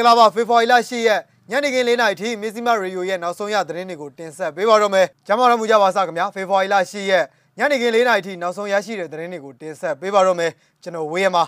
[0.00, 7.24] င်္ဂလာပါဖေဖော်ဝါရီလ10ရက်ညနေခင်း၄နာရီထိမစ္စည်းမရေဒီယိုရဲ့နောက်ဆုံးရသတင်းတွေကိုတင်ဆက်ပေးပါတော့မယ်။ကျမတော်မူကြပါစခင်ဗျာဖေဖော်ဝါရီလ10ရက်
[7.58, 10.50] ညနေခင်း၄နာရီထိနောက်ဆုံးရရှိတဲ့သတင်းတွေကိုတင်ဆက်ပေးပါတော့မယ်။
[10.82, 11.44] ကျွန်တော်ဝေးရမှာ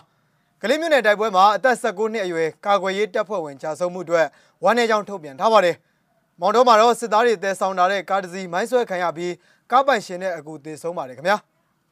[0.63, 4.27] ကလေးမျိုးနယ်တိုက်ပွဲမှာအသက်16နှစ်အရွယ်ကာကွယ်ရေးတပ်ဖွဲ့ဝင်ကြာဆုံးမှုအတွက်
[4.65, 5.77] ဝမ်းနည်းကြောင်းထုတ်ပြန်ထားပါတယ်။
[6.41, 9.33] မောင်တော်မှာတော့စစ်သားတွေတဲဆောင်လာတဲ့ကားတစ်စီးမိုင်းဆွဲခံရပြီး
[9.71, 11.37] ကားပိုင်ရှင်နဲ့အကူသေဆုံးပါတယ်ခင်ဗျာ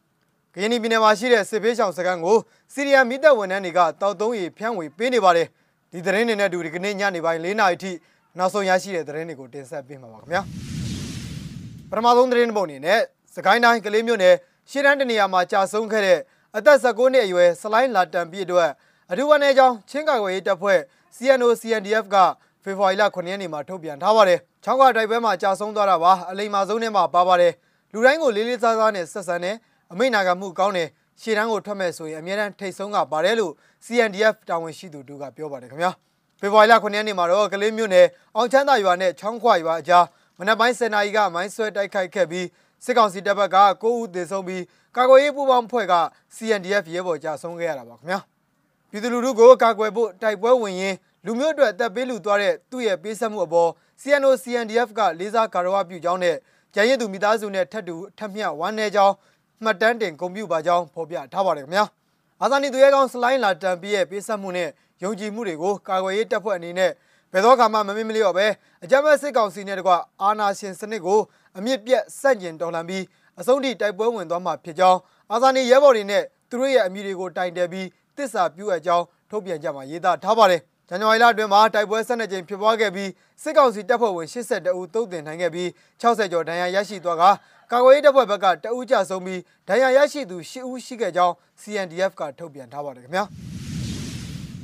[0.54, 2.36] ။ကရင်ပြည်နယ်မှာရှိတဲ့စစ်ဖေးရှောင်စခန်းကို
[2.72, 5.48] စီရီယံမိသက်ဝန်ထမ်းတွေကတောက်သုံးရီဖြန့်ဝေပေးနေပါတယ်။
[5.92, 7.92] ဒီသတင်းတွေနဲ့အတူဒီကနေ့ညနေပိုင်း၄နာရီထိ
[8.38, 10.42] နောက်ဆုံးရရှိတဲ့သတင်းတွေကိုတင်ဆက်ပေးမှာပါခင်ဗျာ။
[11.90, 13.00] ပထမဆုံးသတင်းတစ်ပုဒ်အနေနဲ့
[13.34, 14.34] စကိုင်းတိုင်းကလေးမြို့နယ်
[14.70, 16.18] ရှေ့တန်းတနေရာမှာကြာဆုံးခဲ့တဲ့
[16.56, 18.70] အသက်16နှစ်အရွယ်စလိုင်းလာတန်ပြည့်အတွက်
[19.10, 20.78] အထူးဝန်ထမ်းကြောင်းချင်းကာကွယ်ရေးတပ်ဖွဲ့
[21.16, 22.16] CNO CNDF က
[22.62, 27.52] ဖေဖော်ဝါရီလ9ရက်နေ့မှာထုတ်ပြန်ထားပါတယ်။ချောင်းကတိုက်ပွဲမှာကြာဆုံးသွားတာပါအလိမ္မာဆုံးနဲ့မှာပါပါတယ်။
[27.92, 29.56] လူတိုင်းကိုလေးလေးစားစားနဲ့ဆက်ဆံနဲ့
[29.92, 30.88] အမိတ်နာခံမှုကောင်းတယ်
[31.20, 33.52] ရှေ့တန်းကိုထွက်မဲ့ဆိုရင်အမြဲတမ်းထိတ်ဆုံးကပါတယ်လို့
[33.86, 35.92] CNDF တာဝန်ရှိသူတို့ကပြောပါတယ်ခင်ဗျာ
[36.40, 40.04] ဖေဖော်ဝါရီလ9ရက်နေ့မှာတော့ကလေးမြို့နယ်အောင်ချမ်းသာရွာနဲ့ချောင်းခွရွာအကြား
[40.38, 42.46] မနက်ပိုင်း10နာရီကမိုင်းဆွဲတိုက်ခိုက်ခဲ့ပြီး
[42.84, 44.62] စစ်ကောင်စီတပ်ဘက်က9ဦးသေဆုံးပြီး
[44.96, 45.94] ကာကွယ်ရေးပူးပေါင်းဖွဲ့က
[46.36, 48.20] CNDF ရဲဘော်ကြဆုံးခဲ့ရတာပါခင်ဗျာ
[48.90, 50.96] ပြည်သူလူထုကိုကာကွယ်ဖို့တိုက်ပွဲဝင်ရင်း
[51.26, 53.70] လူမျိုးအတွက်တပ်ပေးလူသွားတဲ့သူ့ရဲ့ပေးဆက်မှုအပေါ်
[54.02, 56.36] CNO CNDF ကလေးစားကာရဝပြုကြောင်းနဲ့
[56.74, 59.14] ကျန်ရည်သူမိသားစုနဲ့ထပ်တူထပ်မျှဝမ်းနေကြောင်း
[59.64, 61.84] မှတ်တမ်းတင်ဂုဏ်ပြုပါကြောင်းဖော်ပြထားပါတယ်ခင်ဗျာ
[62.42, 64.68] အာဇာနည်သူရဲကောင်းစလိုင်းလာတန်ပြီးရဲ့ပေးဆက်မှုနဲ့
[65.02, 66.90] ယုံကြည်မှုတွေကိုကာကွယ်ရေးတပ်ဖွဲ့အနေနဲ့
[67.32, 68.46] ဘယ်တော့မှမမေ့မလျော့ပဲ
[68.84, 71.20] အကြမ်းဖက်စစ်ကောင်စီနဲ့တကွအာဏာရှင်စနစ်ကို
[71.58, 73.04] အမြင့်ပြတ်ဆန့်ကျင်တော်လှန်ပြီး
[73.40, 74.98] အဆုံးထိတိုက်ပွဲဝင်သွားမှာဖြစ်ကြောင်း
[75.32, 83.10] အာဇာနည်ရဲဘော်တွေနဲ့သူတို့ရဲ့အမိတွေကိုတိုင်တယ်ပြီးတစ္ဆာပြုအပ်ကြောင်းထုတ်ပြန်ကြမှာရေးသားထားပါတယ်ဇန်နဝါရီလအတွင်းမှာတိုက်ပွဲ12ကြိမ်ဖြစ်ပွားခဲ့ပြီး
[83.42, 85.68] စစ်ကောင်စီတပ်ဖွဲ့ဝင်82ဦးတုံ့တင်နိုင်ခဲ့ပြီး
[86.00, 87.24] 60ကျော်ဒဏ်ရာရရှိသွားက
[87.72, 93.24] ကာကွယ်ရေးတပ်ဖွဲ့ဘက်ကတအူးကြဆုံးပြီးဒဏ်ရာရရှိသူ10ဦးရှိခဲ့ကြောင်း CNDF ကထုတ်ပြန်ထားပါတယ်ခင်ဗျာ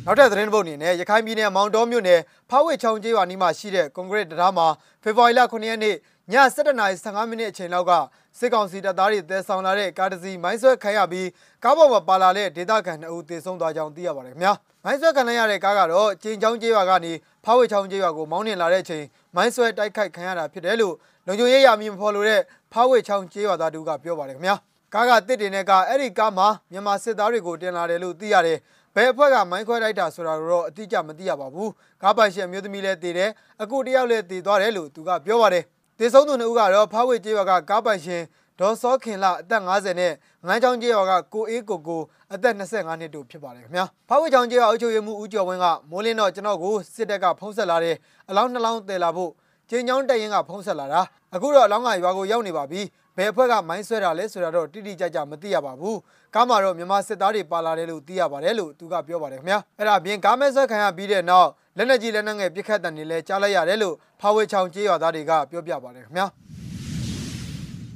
[0.06, 4.66] နောက်ထပ်သတင်းပုတ်အနေနဲ့ရခိုင်ပြည်နယ်မောင်တော်မြို့နယ်ဖားဝစ်ချောင်းကျေးရွာနီးမှာရှိတဲ့ကွန်ကရစ်တရားမှာ
[5.02, 5.96] ဖေဖော်ဝါရီလ9ရက်နေ့ည
[6.32, 7.92] 7:15မိနစ်အချိန်လောက်က
[8.38, 11.28] စစ်ကောင်စီတပ်သားတွေတဲဆောင်လာတဲ့ကားတစ်စီးမိုင်းဆွဲခံရပြီး
[11.64, 14.52] ကားပေါ်မှာပါလာတဲ့ဒေသခံ2ဦးသေဆုံးသွားကြောင်းသိရပါတယ်ခင်ဗျာ
[14.84, 17.12] မိုင်းဆွဲခံရတဲ့ကားကတော့ကျင်းချောင်းကျေးရွာကနေ
[17.44, 19.04] ဖားဝစ်ချောင်းကျေးရွာကိုမောင်းနှင်လာတဲ့အချိန်
[19.34, 20.94] မိုင်းဆွဲတိုက်ခိုက်ခံရတာဖြစ်တယ်လို့
[21.26, 22.40] လုံခြုံရေးရမည်မဖော်လို့တဲ့
[22.72, 24.56] ဖားဝစ်ချောင်းကျေးရွာသားတို့ကပြောပါတယ်ခင်ဗျာ
[24.94, 28.58] ကားကတစ်တင်တဲ့ကားအဲ့ဒီကားမှာမြန်မာစစ်သားတွေကိုတင်လာတယ်လို့သိရတယ်
[28.94, 31.70] ဘယ်အဖွဲ့ကမိုင်းခွဲလိုက်တာဆိုတာတော့အတိအကျမသိရပါဘူး
[32.02, 33.30] ကားပိုင်ရှင်မျိုးသမီးလည်းတည်တယ်
[33.62, 35.64] အခုတယောက်လည်းတည်သွားတယ်လို့သူကပြောပါတယ်
[35.98, 38.22] တည်ဆုံးသူနှစ်ဦးကတော့ဖားဝစ်ကျေးရွာကကားပိုင်ရှင်
[38.60, 40.12] ဒေါ်စောခင်လအသက်50နဲ့
[40.46, 42.02] ငန်းချောင်းကျေးရွာကကိုအေးကိုကို
[42.32, 47.96] အသက်25နှစ်တို့ဖြစ်ပါတယ်ခင်ဗျာဖားဝစ်ချောင်းကျေးရွာအုပ်ချုပ်ရေးမှူးဦးကျော်ဝင်းကမိုးလင်းတော့ကျွန်တော်ကိုစစ်တပ်ကဖုံးဆက်လာတယ်
[48.28, 49.30] အလောင်းနှလောင်းတည်လာဖို့
[49.70, 51.00] ကျင်းချောင်းတက်ရင်ကဖုံးဆက်လာတာ
[51.34, 52.80] အခုတော့အလောင်းကရွာကိုရောက်နေပါပြီ
[53.16, 55.98] ဘယ်အဖွဲ့ကမိုင်းဆွဲတာလဲဆိုတာတော့တိတိကျကျမသိရပါဘူး
[56.34, 66.26] ကားမှာတော့မြန်မာစစ်သားတွေပါလာတယ်လို့သိရပါတယ်လို့သူကပြောပါတယ်ခင်ဗျာအဲ့ဒါပြင်ကားမဲဆွဲခံရပြီးတဲ့နောက် လက်နက်ကြီးလက်နက်ငယ်ပစ်ခတ်တံတွေလည်းကြားလိုက်ရတယ်လို့ဖာဝေချောင်ကျေးရွာသားတွေကပြောပြပါတယ်ခင်ဗျာ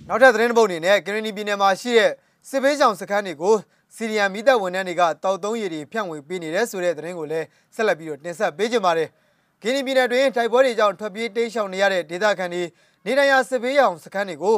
[0.09, 2.11] နောက်ထပ်သတင်းတစ်ပုဒ်အနေနဲ့ကရင်နီပြည်နယ်မှာရှိတဲ့
[2.49, 3.55] စစ်ဘေးဆောင်စခန်းတွေကို
[3.97, 9.09] စီရီယံမိသက်ဝန်ထမ်းတွေကတောက်သုံးရည်တွေဖြန့်ဝေပေးနေတဲ့ဆိုတဲ့သတင်းကိုလည်းဆက်လက်ပြီးတော့တင်ဆက်ပေးကြပါမယ်
[9.63, 12.63] ကင်းနီပြည်နယ်တွင်တိုက်ပွဲတွေကြောင့်ထွက်ပြေးတိမ်းရှောင်နေရတဲ့ဒေသခံတွေ
[13.05, 14.57] နေထိုင်ရာစစ်ဘေးရောင်စခန်းတွေကို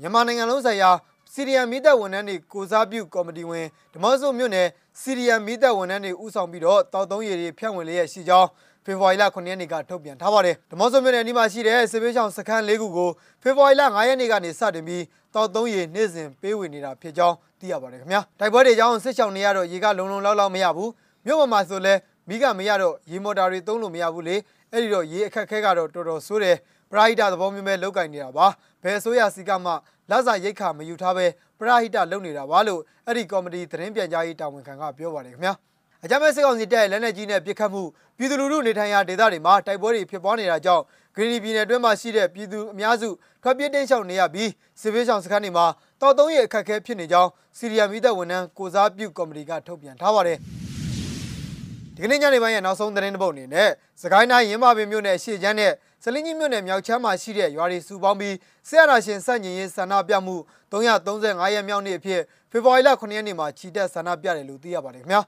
[0.00, 0.90] မြန်မာနိုင်ငံလုံးဆိုင်ရာ
[1.32, 4.68] စီရီယံမိသက်ဝန်ထမ်းတွေကိုစားပြုကော်မတီဝင်ဓမ္မစုမြို့နယ်
[5.00, 8.48] စီရီယံမိသက်ဝန်ထမ်းတွေဦးဆောင်ပြီးတော့တောက်သုံးရည်တွေဖြန့်ဝေလျက်ရှိကြောင်း
[8.84, 13.10] ဖေဖော်ဝါရီလ9ရက်နေ့ကထုတ်ပြန်ထားပါတယ်ဓမ္မစုမြို့နယ်ဒီမှာရှိတဲ့စစ်ဘေးရှောင်စခန်း၄ခုကို
[13.42, 15.04] ဖေဖော်ဝါရီလ9ရက်နေ့ကနေစတင်ပြီး
[15.34, 20.90] တောက်သုံးရည်နေ့စဉ်ပေးဝေနေတာဖြစ်ကြောင်းသိရပါတယ်ခင်ဗျာတိုက်ပွဲတွေကြောင့်စစ်ရှောင်နေရတော့ရေကလုံလုံလောက်လောက်မရဘူး
[21.26, 21.94] မြို့ပေါ်မှာဆိုလဲ
[22.28, 24.36] မိကမရတော့ရေမော်တာတွေသုံးလို့မရဘူးလေ
[24.72, 26.56] အဲ့ဒီတော့ရေအခက်ခဲကတော့တော်တော်ဆိုးတယ်
[26.92, 28.46] ပရာဟိတသဘောမျိုးပဲလောက်ကင်နေတာပါ
[28.82, 29.72] ဘယ်ဆိုရစီကမှ
[30.10, 31.26] လစာရိတ်ခါမယူထားပဲ
[31.58, 35.54] ပရာဟိတလုပ်နေတာပါလို့အဲ့ဒီကော်မတီသတင်းပြန်ကြားရေးတာဝန်ခံကပြောပါတယ်ခင်ဗျာ
[36.04, 37.82] အကြမ်းဖက်စစ်ကောင်စီတပ်လက်နက်ကြီးနဲ့ပစ်ခတ်မှု
[38.18, 40.82] ပြည်သူလူထုနေထိုင်ရာဒေသတွေမှာတိုက်ပွဲတွေဖြစ်ပွားနေတာကြောင့်
[41.14, 43.08] ဂရင်းနီပြည်နယ်အတွင်းမှာရှိတဲ့ပြည်သူအများစု
[43.42, 44.50] ထွက်ပြေးတိမ်းရှောင်နေရပြီး
[44.80, 45.66] စစ်ဘေးရှောင်စခန်းတွေမှာ
[46.00, 50.38] တောက်သုံးရအခက်အခဲဖြစ်နေကြောင်းစီရီယာမီသက်ဝန်ထမ်းကိုစားပြုကော်မတီကထုတ်ပြန်ထားပါတယ်
[51.96, 53.68] ဒီကနေ့ညနေပိုင်းရဲ့နောက်ဆုံးသတင်းတစ်ပုဒ်အနေနဲ့
[54.02, 55.72] စကိုင်းတိုင်းရင်းမာပင်မြို့နယ်ရှေ့ချမ်းနဲ့
[56.02, 58.34] စလင်းကြီးမြို့နယ်မြောက်ချမ်းမှာရှိတဲ့ရွာတွေစုပေါင်းပြီး
[58.68, 60.36] ဆရာနာရှင်စန့်ကျင်ရေးဆန္ဒပြမှု
[60.72, 65.20] 335ရက်မြောက်နေ့အဖြစ်ဖေဖော်ဝါရီလ9ရက်နေ့မှာချီတက်ဆန္ဒပြတယ်လို့သိရပါတယ်ခင်ဗျာ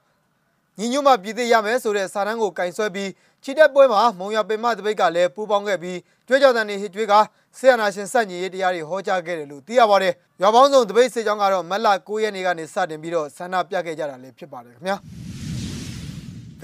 [0.79, 3.11] ညီညွတ်မှပြည်သိရမယ်ဆိုတဲ့စာတမ်းကိုကင်ဆွဲပြီး
[3.45, 7.15] ချီတက်ပွဲမှာမုံရပင်မတပိတ်ကလည်းပူးပေါင်းခဲ့ပြီးကြွေးကြော်တန်တွေဟစ်ကြွေးက
[7.59, 14.99] ဆရာနာရှင်စန့်ကျင်ရေးတရားတွေဟောကြားခဲ့တယ်လို့သိရပါတယ်ရွာပေါင်းစုံတပိတ်စေကြောင်းကတော့မက်လ9ရက်နေ့ကနေစတင်ပြီးတော့ဆန္ဒပြခဲ့ကြတာလည်းဖြစ်ပါတယ်ခင်ဗျာ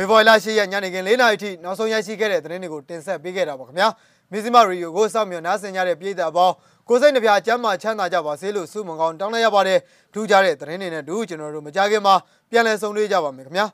[0.00, 3.88] ဖေဖော်ဝါရီလ10ရက်ညနေခင်း4နာရီထိနောက်ဆုံးရရှိခဲ့တဲ့သတင်းတွေကိုတင်ဆက်ပေးခဲ့တာပါခင်ဗျာ
[4.32, 6.55] မီဇီမာရီယိုကိုစောင့်မျှော်နားဆင်ကြတဲ့ပြည်သူအပေါင်း
[6.88, 9.79] ကိုစိတ်နှပြချမ်းသာချမ်းသာကြပါစေလို့ဆုမွန်ကောင်းတောင်းလိုက်ရပါတယ်
[10.12, 12.14] ထူးကြတဲ့သတင်းတွေနဲ့တူကျွန်တော်တို့မကြခင်မှာ
[12.50, 13.67] ပြန်လည်ဆုံတွေ့ကြပါမယ်ခင်ဗျာ